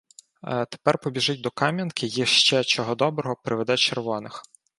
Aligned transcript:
Тепер 0.71 0.97
побіжить 0.99 1.41
до 1.41 1.51
Кам'янки 1.51 2.05
й 2.07 2.25
ще, 2.25 2.63
чого 2.63 2.95
доброго, 2.95 3.35
приведе 3.43 3.77
червоних. 3.77 4.43